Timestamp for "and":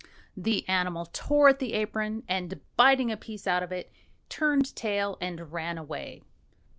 2.27-2.59, 5.21-5.51